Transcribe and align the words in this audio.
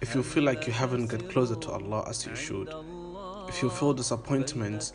If 0.00 0.14
you 0.14 0.22
feel 0.22 0.44
like 0.44 0.64
you 0.68 0.72
haven't 0.72 1.06
get 1.08 1.28
closer 1.28 1.56
to 1.56 1.70
Allah 1.72 2.04
as 2.08 2.24
you 2.24 2.36
should, 2.36 2.72
if 3.48 3.60
you 3.60 3.68
feel 3.68 3.92
disappointment 3.92 4.92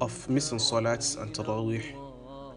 of 0.00 0.30
missing 0.30 0.56
salats 0.56 1.20
and 1.20 1.30
tarawih, 1.34 1.84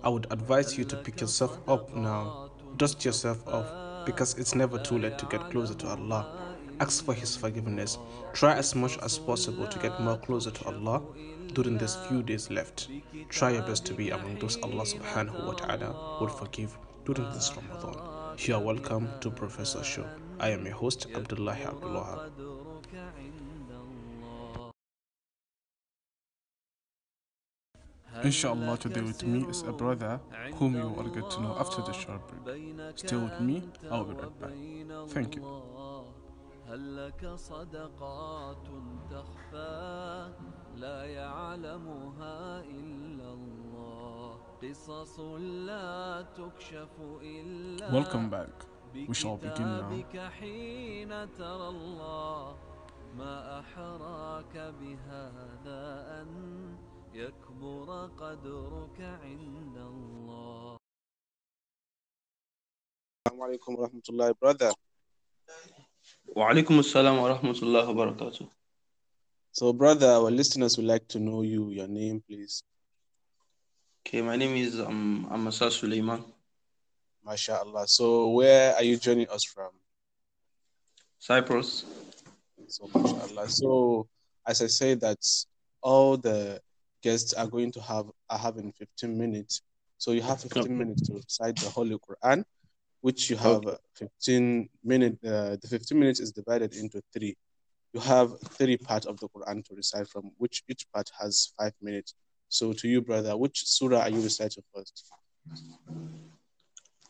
I 0.01 0.07
would 0.07 0.25
advise 0.31 0.77
you 0.77 0.85
to 0.85 0.95
pick 0.95 1.19
yourself 1.19 1.57
up 1.67 1.93
now. 1.93 2.51
Dust 2.77 3.03
yourself 3.03 3.45
off 3.45 4.05
because 4.05 4.37
it's 4.37 4.55
never 4.55 4.79
too 4.79 4.97
late 4.97 5.17
to 5.17 5.25
get 5.25 5.41
closer 5.51 5.73
to 5.73 5.87
Allah. 5.89 6.55
Ask 6.79 7.03
for 7.03 7.13
His 7.13 7.35
forgiveness. 7.35 7.97
Try 8.31 8.53
as 8.53 8.75
much 8.75 8.97
as 8.99 9.19
possible 9.19 9.67
to 9.67 9.79
get 9.79 9.99
more 9.99 10.17
closer 10.17 10.51
to 10.51 10.65
Allah 10.67 11.01
during 11.51 11.77
these 11.77 11.97
few 12.07 12.23
days 12.23 12.49
left. 12.49 12.87
Try 13.27 13.51
your 13.51 13.63
best 13.63 13.85
to 13.87 13.93
be 13.93 14.11
among 14.11 14.39
those 14.39 14.55
Allah 14.63 14.85
subhanahu 14.85 15.45
wa 15.45 15.51
ta'ala 15.51 16.17
will 16.21 16.29
forgive 16.29 16.77
during 17.03 17.29
this 17.33 17.51
Ramadan. 17.57 18.37
You 18.37 18.55
are 18.55 18.61
welcome 18.61 19.09
to 19.19 19.29
Professor 19.29 19.83
Show. 19.83 20.07
I 20.40 20.50
am 20.50 20.64
your 20.66 20.74
host, 20.74 21.06
Abdullahi 21.14 21.64
Abdullah. 21.64 22.30
Inshallah, 28.22 28.78
today 28.78 29.00
with 29.00 29.26
me 29.26 29.44
is 29.50 29.62
a 29.62 29.72
brother 29.72 30.20
whom 30.54 30.76
you 30.76 30.88
will 30.88 31.10
get 31.10 31.28
to 31.30 31.40
know 31.42 31.56
after 31.58 31.82
the 31.82 31.92
short 31.92 32.22
break. 32.28 32.64
Stay 32.96 33.16
with 33.16 33.40
me, 33.40 33.62
I'll 33.90 34.04
be 34.04 34.14
right 34.14 34.40
back. 34.40 34.50
Thank 35.08 35.36
you. 35.36 35.42
هل 36.68 36.96
لك 37.06 37.26
صدقات 37.36 38.66
تخفى 39.10 40.28
لا 40.76 41.04
يعلمها 41.04 42.60
إلا 42.60 43.32
الله 43.32 44.36
قصص 44.62 45.20
لا 45.20 46.24
تكشف 46.36 46.88
إلا 47.22 47.90
Welcome 47.90 48.30
back. 48.30 48.67
We 48.93 49.13
shall 49.13 49.37
begin 49.37 49.65
now. 49.67 49.89
بكتابك 49.89 50.31
حين 50.39 51.09
ترى 51.37 51.67
الله 51.69 52.57
ما 53.17 53.59
أحراك 53.59 54.53
بهذا 54.81 55.81
أن 56.21 56.29
يكبر 57.13 58.09
قدرك 58.17 58.99
عند 59.23 59.77
الله 59.77 60.77
Assalamu 63.29 63.43
alaikum 63.45 63.77
wa 63.77 63.87
rahmatullahi, 63.87 64.33
brother. 64.39 64.71
وعليكم 66.35 66.79
السلام 66.79 67.17
ورحمة 67.17 67.57
الله 67.63 67.89
وبركاته 67.89 68.47
So, 69.51 69.73
brother, 69.73 70.07
our 70.07 70.31
listeners 70.31 70.77
would 70.77 70.85
like 70.85 71.07
to 71.09 71.19
know 71.19 71.41
you, 71.41 71.69
your 71.71 71.87
name, 71.87 72.21
please. 72.27 72.61
Okay, 74.05 74.21
my 74.21 74.35
name 74.35 74.55
is 74.55 74.79
um, 74.79 75.27
Amasa 75.31 75.69
Suleiman, 75.71 76.23
MashaAllah. 77.29 77.87
So, 77.87 78.29
where 78.29 78.75
are 78.75 78.83
you 78.83 78.97
joining 78.97 79.29
us 79.29 79.43
from? 79.43 79.69
Cyprus. 81.19 81.85
So, 82.67 82.89
mashallah. 82.93 83.49
So, 83.49 84.07
as 84.47 84.61
I 84.61 84.67
say, 84.67 84.95
that 84.95 85.19
all 85.81 86.17
the 86.17 86.61
guests 87.03 87.33
are 87.33 87.47
going 87.47 87.71
to 87.73 87.81
have 87.81 88.05
are 88.29 88.37
having 88.37 88.71
15 88.73 89.17
minutes. 89.17 89.61
So, 89.97 90.11
you 90.11 90.21
have 90.21 90.41
15 90.41 90.71
Okay. 90.71 90.73
minutes 90.77 91.01
to 91.03 91.13
recite 91.15 91.59
the 91.59 91.69
Holy 91.69 91.97
Quran, 91.97 92.43
which 93.01 93.29
you 93.29 93.35
have 93.37 93.65
uh, 93.67 93.77
15 93.95 94.69
minutes. 94.83 95.23
Uh, 95.23 95.57
the 95.61 95.67
15 95.67 95.99
minutes 95.99 96.19
is 96.19 96.31
divided 96.31 96.75
into 96.75 97.01
three. 97.13 97.35
You 97.93 97.99
have 98.01 98.33
three 98.57 98.77
parts 98.77 99.05
of 99.07 99.19
the 99.19 99.27
Quran 99.29 99.63
to 99.65 99.75
recite 99.75 100.07
from, 100.07 100.31
which 100.37 100.63
each 100.69 100.85
part 100.93 101.09
has 101.19 101.53
five 101.57 101.73
minutes. 101.81 102.13
So, 102.49 102.73
to 102.73 102.87
you, 102.87 103.01
brother, 103.01 103.37
which 103.37 103.65
surah 103.67 104.01
are 104.01 104.09
you 104.09 104.21
reciting 104.21 104.63
first? 104.73 105.05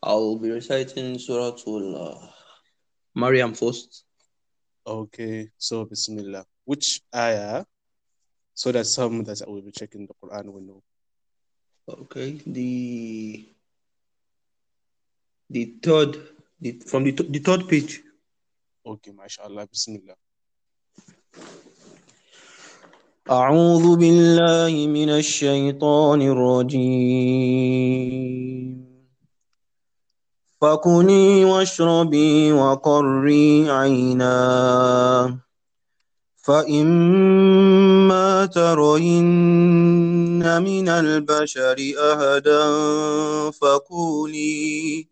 I'll 0.03 0.37
be 0.37 0.51
reciting 0.51 1.19
Surah 1.19 1.57
uh, 1.57 2.27
Maryam 3.15 3.55
first. 3.55 4.05
Okay, 4.87 5.49
so 5.57 5.85
Bismillah. 5.87 6.45
Which 6.65 7.01
ayah? 7.15 7.65
So 8.55 8.71
that 8.73 8.87
some 8.87 9.25
that 9.25 9.43
will 9.49 9.63
be 9.63 9.73
checking 9.73 10.07
the 10.07 10.15
Quran 10.23 10.53
will 10.53 10.61
know. 10.61 10.83
Okay, 11.89 12.39
the 12.47 13.49
the 15.51 15.75
third 15.83 16.17
the, 16.61 16.73
from 16.87 17.05
the, 17.05 17.13
th- 17.13 17.31
the 17.31 17.39
third 17.41 17.69
page. 17.69 18.03
Okay, 18.87 19.13
mashallah, 19.13 19.67
Bismillah. 19.67 20.17
أعوذ 23.25 23.97
بالله 23.97 24.87
من 24.93 25.09
الشيطان 25.09 26.21
الرجيم 26.23 27.55
فكلي 30.62 31.46
واشربي 31.46 32.52
وقري 32.52 33.72
عينا. 33.72 35.40
فإما 36.36 38.46
ترين 38.46 40.62
من 40.62 40.90
البشر 40.90 41.78
أهدا 41.98 42.66
فقولي 43.52 45.08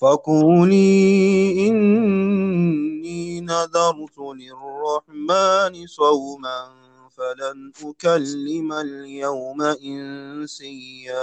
فقولي 0.00 1.68
إني 1.68 3.40
نذرت 3.40 4.18
للرحمن 4.18 5.86
صوما 5.86 6.58
فلن 7.16 7.72
أكلم 7.84 8.72
اليوم 8.72 9.62
إنسيا. 9.62 11.22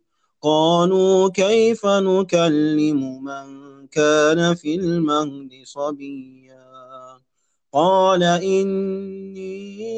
قالوا 0.41 1.29
كيف 1.29 1.85
نكلم 1.85 3.23
من 3.23 3.87
كان 3.87 4.53
في 4.55 4.75
المهد 4.75 5.49
صبيا؟ 5.63 6.63
قال 7.73 8.23
إني 8.23 9.91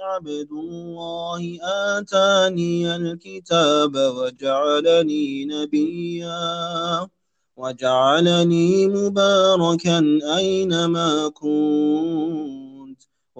عبد 0.00 0.48
الله 0.52 1.58
آتاني 1.62 2.96
الكتاب 2.96 3.96
وجعلني 3.96 5.44
نبيا. 5.44 7.08
وجعلني 7.56 8.88
مباركا 8.88 10.18
أينما 10.36 11.28
كنت. 11.28 12.59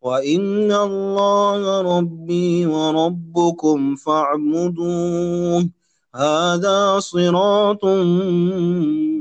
وإن 0.00 0.72
الله 0.72 1.80
ربي 1.98 2.66
وربكم 2.66 3.96
فاعبدوه 3.96 5.68
هذا 6.14 6.98
صراط 7.00 7.84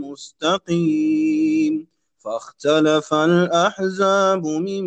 مستقيم 0.04 1.88
فاختلف 2.18 3.14
الأحزاب 3.14 4.46
من 4.46 4.84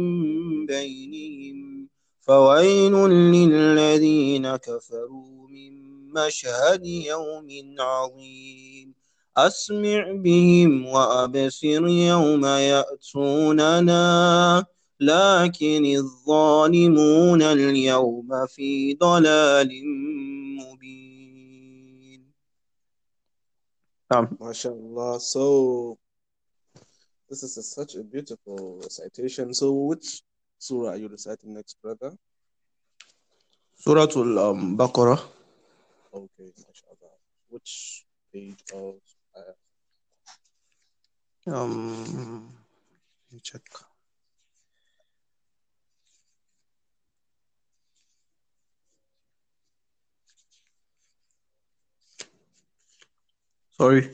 بينهم 0.67 1.89
فويل 2.21 2.93
للذين 3.11 4.57
كفروا 4.57 5.49
من 5.49 5.73
مشهد 6.13 6.87
يوم 6.87 7.49
عظيم 7.79 8.95
أسمع 9.37 10.13
بهم 10.13 10.87
وأبصر 10.87 11.87
يوم 11.89 12.45
يأتوننا 12.47 14.05
لكن 15.01 15.85
الظالمون 15.85 17.43
اليوم 17.43 18.47
في 18.47 18.95
ضلال 18.95 19.71
مبين 20.59 22.33
نعم 24.13 24.29
MashaAllah. 24.41 25.21
So, 25.21 25.99
this 27.29 27.43
is 27.43 27.57
a, 27.57 27.63
such 27.63 27.95
a 27.95 28.03
beautiful 28.03 28.81
recitation. 28.83 29.55
So, 29.55 29.73
which 29.73 30.23
surah 30.59 30.91
are 30.91 30.97
you 30.97 31.09
reciting 31.09 31.55
next, 31.55 31.81
brother? 31.83 32.13
سورة 33.77 34.11
البقرة 34.17 35.33
Okay, 36.13 36.53
MashaAllah. 36.59 37.15
Which 37.49 38.05
page 38.33 38.63
of 38.75 38.97
uh, 39.37 39.55
um, 41.47 42.53
let 43.31 43.33
me 43.33 43.41
check 43.41 43.63
sorry 53.81 54.13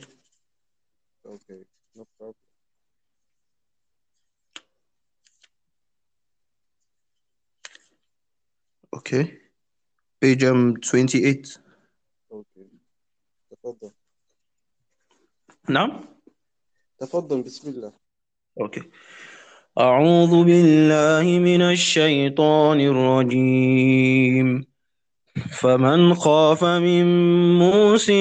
Okay, 1.25 1.59
no 1.95 2.05
problem. 2.17 2.35
okay 8.93 9.23
page 10.21 10.43
um 10.43 10.75
28 10.77 11.59
Okay. 12.31 12.67
تفضل. 13.51 13.91
نعم 15.69 16.03
تفضل 16.99 17.41
بسم 17.41 17.69
الله. 17.69 17.93
أوكي 18.61 18.81
أعوذ 19.79 20.43
بالله 20.45 21.39
من 21.39 21.61
الشيطان 21.61 22.79
الرجيم 22.79 24.66
فمن 25.59 26.13
خاف 26.13 26.63
من 26.63 27.05
موس 27.57 28.11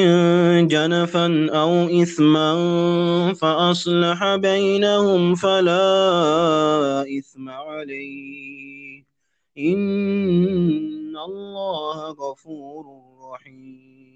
جنفا 0.60 1.48
أو 1.50 2.02
إثما 2.02 2.54
فأصلح 3.34 4.36
بينهم 4.36 5.34
فلا 5.34 5.80
إثم 7.18 7.48
عليه. 7.48 9.04
إن 9.58 11.16
الله 11.16 12.10
غفور 12.10 12.84
رحيم. 13.32 14.15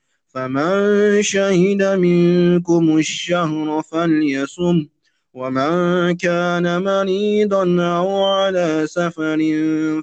فمن 0.33 1.21
شهد 1.21 1.83
منكم 1.83 2.97
الشهر 2.97 3.81
فليصم 3.81 4.85
ومن 5.33 6.11
كان 6.15 6.83
مريضا 6.83 7.83
أو 7.83 8.23
على 8.23 8.83
سفر 8.87 9.39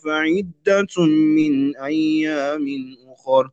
فعدة 0.05 1.07
من 1.07 1.77
أيام 1.77 2.67
أخر. 3.13 3.51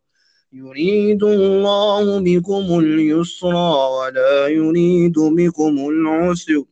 يريد 0.54 1.24
الله 1.24 2.20
بكم 2.20 2.80
اليسر 2.80 3.56
ولا 3.56 4.48
يريد 4.48 5.20
بكم 5.20 5.90
العسر. 5.90 6.64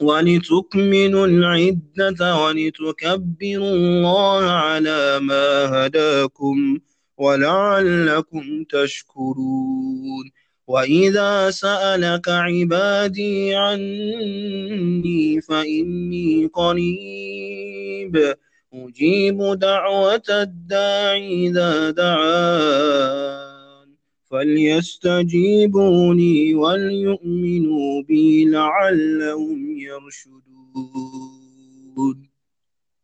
ولتكملوا 0.00 1.26
العدة 1.26 2.36
ولتكبروا 2.44 3.74
الله 3.74 4.44
على 4.44 5.20
ما 5.20 5.46
هداكم. 5.72 6.78
ولعلكم 7.22 8.64
تشكرون 8.64 10.26
وإذا 10.66 11.50
سألك 11.50 12.28
عبادي 12.28 13.54
عني 13.54 15.40
فإني 15.40 16.46
قريب 16.46 18.34
أجيب 18.74 19.38
دعوة 19.58 20.22
الداعي 20.30 21.46
إذا 21.46 21.90
دعان 21.90 23.88
فليستجيبوا 24.30 26.14
لي 26.14 26.54
وليؤمنوا 26.54 28.02
بي 28.02 28.44
لعلهم 28.44 29.78
يرشدون 29.78 31.32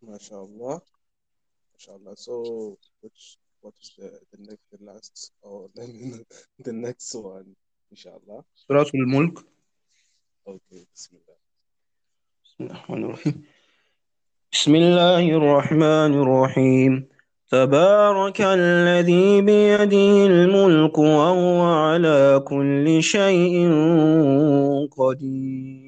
MashaAllah. 0.09 0.81
MashaAllah. 1.75 2.15
So, 2.17 2.35
which 3.03 3.39
what 3.61 3.75
is 3.83 3.91
the 3.99 4.09
the 4.33 4.39
next 4.49 4.65
the 4.73 4.79
last 4.85 5.33
or 5.43 5.69
mean, 5.77 6.25
the 6.59 6.73
next 6.73 7.15
one? 7.15 7.55
Inshallah. 7.91 8.45
سورة 8.69 8.91
الملك 8.95 9.39
Okay, 10.49 10.87
Bismillah. 10.95 11.39
بسم 12.59 12.65
الله 12.65 12.81
الرحمن 12.89 13.05
الرحيم 13.05 13.45
بسم 14.53 14.75
الله 14.75 15.25
الرحمن 15.37 16.13
الرحيم 16.23 17.09
تبارك 17.51 18.41
الذي 18.41 19.43
بيده 19.43 20.27
الملك 20.27 20.99
وهو 20.99 21.61
على 21.63 22.43
كل 22.49 23.03
شيء 23.03 23.69
قدير 24.99 25.88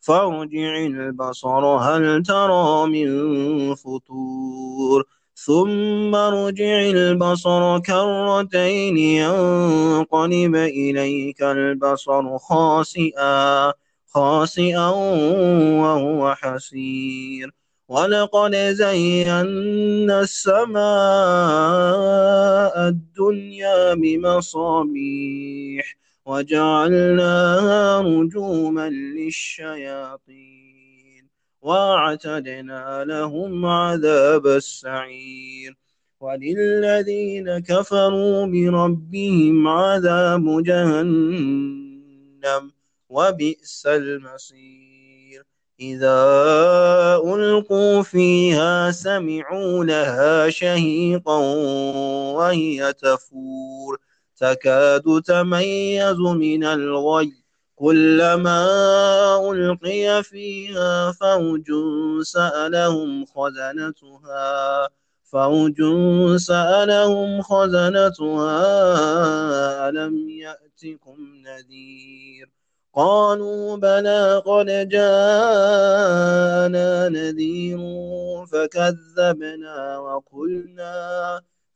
فارجع 0.00 0.76
البصر 0.76 1.64
هل 1.66 2.22
ترى 2.22 2.86
من 2.86 3.74
فطور؟ 3.74 5.04
ثم 5.34 6.14
ارجع 6.14 6.80
البصر 6.80 7.78
كرتين 7.78 8.98
ينقلب 8.98 10.54
إليك 10.56 11.42
البصر 11.42 12.38
خاسئا 12.38 13.72
خاسئا 14.06 14.88
وهو 15.80 16.34
حسير. 16.34 17.50
ولقد 17.88 18.56
زينا 18.56 19.40
السماء 20.20 20.78
الدنيا 22.88 23.94
بمصابيح 23.94 25.84
وجعلناها 26.28 28.00
رجوما 28.00 28.88
للشياطين 28.90 30.48
وأعتدنا 31.60 33.04
لهم 33.04 33.66
عذاب 33.66 34.46
السعير 34.46 35.76
وللذين 36.20 37.58
كفروا 37.58 38.46
بربهم 38.46 39.68
عذاب 39.68 40.62
جهنم 40.62 41.82
وبئس 43.08 43.86
المصير. 43.86 45.42
إذا 45.80 46.20
ألقوا 47.24 48.02
فيها 48.02 48.90
سمعوا 48.90 49.84
لها 49.84 50.50
شهيقا 50.50 51.38
وهي 52.36 52.92
تفور. 52.92 54.07
تكاد 54.40 55.22
تميز 55.26 56.18
من 56.18 56.64
الغي. 56.64 57.32
كلما 57.76 58.66
ألقي 59.50 60.22
فيها 60.22 61.12
فوج 61.12 61.70
سألهم 62.22 63.24
خزنتها. 63.24 64.88
فوج 65.24 65.82
سألهم 66.36 67.42
خزنتها 67.42 68.58
ألم 69.88 70.28
يأتكم 70.28 71.16
نذير؟ 71.46 72.50
قالوا 72.94 73.76
بلى 73.76 74.42
قد 74.46 74.88
جاءنا 74.88 75.88
نذير 77.08 77.78
فكذبنا 78.46 79.98
وقلنا 79.98 81.40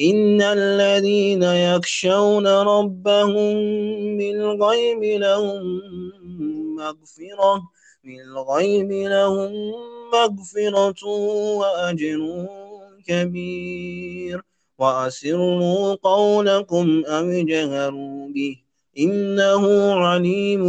إن 0.00 0.42
الذين 0.42 1.42
يخشون 1.42 2.46
ربهم 2.46 3.54
بالغيب 4.18 5.02
لهم 5.02 5.62
مغفرة 6.76 7.62
بالغيب 8.04 8.92
لهم 8.92 9.52
مغفرة 10.12 11.06
وأجر 11.60 12.46
كبير. 13.06 14.42
وأسروا 14.78 15.94
قولكم 15.94 17.02
أو 17.06 17.30
جهروا 17.30 18.28
به 18.28 18.56
إنه 18.98 19.94
عليم 19.94 20.62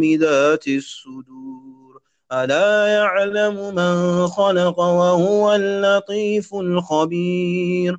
بذات 0.00 0.68
الصدور. 0.68 2.00
ألا 2.32 2.86
يعلم 2.86 3.74
من 3.74 4.26
خلق 4.26 4.78
وهو 4.78 5.54
اللطيف 5.54 6.54
الخبير 6.54 7.98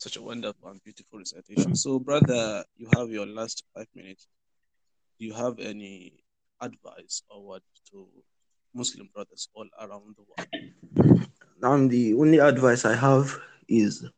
Such 0.00 0.16
a 0.16 0.22
wonderful 0.22 0.70
and 0.70 0.82
beautiful 0.82 1.18
recitation. 1.18 1.76
So, 1.76 1.98
brother, 2.00 2.64
you 2.76 2.88
have 2.96 3.10
your 3.10 3.26
last 3.26 3.64
five 3.76 3.86
minutes. 3.94 4.26
Do 5.18 5.26
you 5.26 5.34
have 5.34 5.58
any 5.60 6.24
advice 6.58 7.22
or 7.28 7.44
what 7.44 7.62
to 7.92 8.08
Muslim 8.72 9.10
brothers 9.12 9.48
all 9.52 9.68
around 9.78 10.16
the 10.16 10.24
world? 10.24 11.28
Now, 11.60 11.76
the 11.86 12.14
only 12.14 12.38
advice 12.38 12.86
I 12.86 12.96
have 12.96 13.38
is 13.68 14.08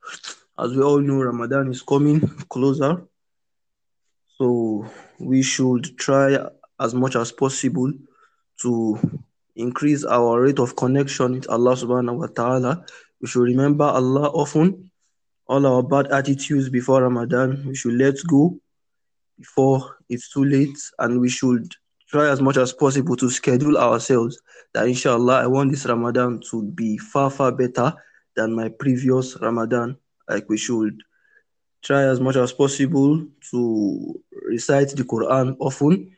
as 0.58 0.76
we 0.76 0.82
all 0.82 1.00
know, 1.00 1.20
Ramadan 1.20 1.70
is 1.70 1.82
coming 1.82 2.20
closer. 2.48 3.02
So 4.38 4.86
we 5.18 5.42
should 5.42 5.98
try 5.98 6.38
as 6.78 6.94
much 6.94 7.16
as 7.16 7.32
possible 7.32 7.92
to 8.62 8.98
increase 9.56 10.04
our 10.04 10.40
rate 10.40 10.60
of 10.60 10.76
connection 10.76 11.32
with 11.32 11.50
Allah 11.50 11.74
subhanahu 11.74 12.18
wa 12.18 12.26
ta'ala. 12.26 12.84
We 13.20 13.26
should 13.26 13.42
remember 13.42 13.84
Allah 13.84 14.30
often. 14.30 14.91
All 15.46 15.66
our 15.66 15.82
bad 15.82 16.12
attitudes 16.12 16.68
before 16.68 17.02
Ramadan, 17.02 17.64
we 17.66 17.75
should 17.75 17.94
let 17.94 18.14
go 18.28 18.58
before 19.38 19.99
it's 20.08 20.30
too 20.32 20.44
late. 20.44 20.78
And 20.99 21.20
we 21.20 21.28
should 21.28 21.75
try 22.08 22.28
as 22.28 22.40
much 22.40 22.56
as 22.56 22.72
possible 22.72 23.16
to 23.16 23.30
schedule 23.30 23.76
ourselves 23.76 24.40
that 24.75 24.87
inshallah 24.87 25.42
I 25.42 25.46
want 25.46 25.70
this 25.70 25.87
Ramadan 25.87 26.40
to 26.50 26.62
be 26.62 26.99
far, 26.99 27.30
far 27.30 27.52
better 27.52 27.92
than 28.37 28.54
my 28.54 28.68
previous 28.68 29.37
Ramadan. 29.40 29.96
Like 30.28 30.49
we 30.49 30.56
should 30.56 31.02
try 31.82 32.04
as 32.04 32.20
much 32.20 32.37
as 32.37 32.52
possible 32.52 33.26
to 33.50 34.22
recite 34.46 34.90
the 34.90 35.04
Quran 35.04 35.56
often. 35.58 36.16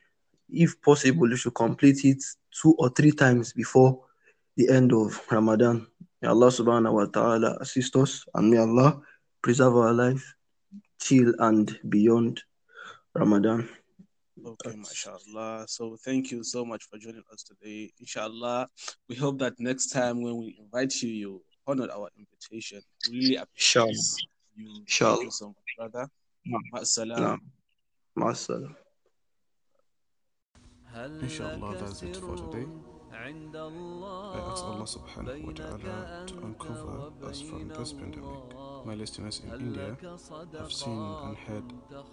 If 0.51 0.81
possible, 0.83 1.29
you 1.31 1.37
should 1.37 1.55
complete 1.55 2.05
it 2.05 2.23
two 2.53 2.75
or 2.79 2.91
three 2.91 3.13
times 3.13 3.53
before 3.53 4.01
the 4.57 4.69
end 4.69 4.93
of 4.93 5.21
Ramadan. 5.31 5.87
May 6.23 6.29
Allah 6.29 6.49
subhanahu 6.49 6.93
wa 6.93 7.07
ta'ala 7.07 7.57
assist 7.61 7.97
us 7.97 8.25
and 8.35 8.51
may 8.51 8.59
Allah 8.59 9.01
preserve 9.45 9.77
our 9.77 9.93
life 9.93 10.35
till 10.99 11.35
and 11.39 11.79
beyond 11.91 12.43
Ramadan. 13.15 13.69
Okay, 14.43 14.75
mashallah. 14.75 15.67
So 15.69 15.99
thank 16.03 16.31
you 16.33 16.43
so 16.43 16.65
much 16.65 16.85
for 16.89 16.97
joining 16.99 17.23
us 17.31 17.43
today. 17.45 17.93
Inshallah, 18.01 18.69
we 19.07 19.15
hope 19.17 19.39
that 19.41 19.53
next 19.59 19.89
time 19.91 20.23
when 20.23 20.39
we 20.39 20.57
invite 20.59 20.95
you, 21.03 21.11
you 21.11 21.43
honor 21.67 21.89
our 21.93 22.09
invitation. 22.17 22.81
We 23.11 23.19
really 23.19 23.37
appreciate 23.37 23.83
Inshallah. 23.83 24.25
you. 24.57 24.67
Thank 24.67 24.79
Inshallah. 24.89 25.25
you 25.25 25.31
so 25.31 25.47
much, 25.49 25.71
brother. 25.77 26.09
Naam. 26.49 27.41
Ma'assalam. 28.17 28.75
Inshallah, 31.21 31.77
that's 31.81 32.03
it 32.03 32.17
for 32.17 32.37
today. 32.37 32.67
I 33.13 33.29
ask 34.53 34.65
Allah 34.65 34.89
subhanahu 34.89 35.47
wa 35.47 35.53
ta'ala 35.53 36.27
to 36.27 36.35
uncover 36.45 37.13
us 37.29 37.41
from 37.41 37.69
this 37.69 37.93
pandemic. 37.93 38.64
My 38.85 38.95
listeners 38.95 39.41
in 39.45 39.51
India 39.61 39.97
have 40.59 40.73
seen 40.73 40.99
and 41.25 41.37
heard 41.39 41.65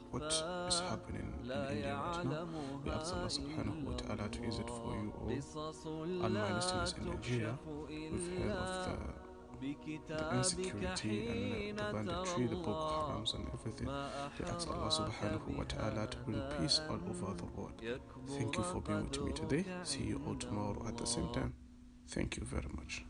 what 0.10 0.24
is 0.24 0.80
happening 0.90 1.34
in 1.44 1.52
India 1.70 1.96
right 1.96 2.26
now. 2.26 2.48
We 2.86 2.92
ask 2.92 3.14
Allah 3.14 3.28
subhanahu 3.28 3.84
wa 3.84 3.94
ta'ala 3.94 4.30
to 4.30 4.40
use 4.42 4.60
it 4.60 4.70
for 4.70 4.96
you 4.96 5.12
all. 5.20 6.26
And 6.26 6.34
my 6.34 6.54
listeners 6.56 6.96
in 6.98 7.10
Nigeria, 7.10 7.60
we've 7.90 8.40
heard 8.40 8.52
of 8.52 8.88
the, 9.60 9.76
the 10.08 10.36
insecurity 10.38 11.28
and 11.70 11.78
the 11.78 11.84
banditry, 11.94 12.48
the 12.48 12.56
Boko 12.56 12.88
Harams 12.96 13.36
and 13.36 13.48
everything. 13.54 13.88
We 14.40 14.46
ask 14.48 14.68
Allah 14.72 14.92
subhanahu 15.02 15.58
wa 15.58 15.66
ta'ala 15.68 16.08
to 16.08 16.18
bring 16.20 16.42
peace 16.58 16.80
all 16.90 17.02
over 17.10 17.34
the 17.36 17.46
world. 17.56 17.76
Thank 18.38 18.58
you 18.58 18.64
for 18.64 18.80
being 18.82 19.10
with 19.10 19.22
me 19.22 19.32
today. 19.34 19.66
See 19.84 20.04
you 20.04 20.22
all 20.26 20.36
tomorrow 20.36 20.86
at 20.88 20.98
the 20.98 21.06
same 21.06 21.28
time. 21.34 21.54
Thank 22.08 22.38
you 22.38 22.46
very 22.46 22.72
much. 22.76 23.04